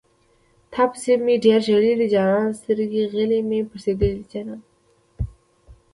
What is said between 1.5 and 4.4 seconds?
ژړلي دي جانانه سترغلي مې پړسېدلي دي